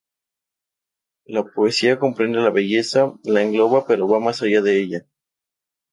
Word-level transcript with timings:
La 1.27 1.43
poesía 1.43 1.99
comprende 1.99 2.39
la 2.39 2.49
belleza, 2.49 3.13
la 3.23 3.43
engloba, 3.43 3.85
pero 3.85 4.07
va 4.07 4.19
más 4.19 4.41
allá 4.41 4.59
de 4.63 4.81
ella. 4.81 5.05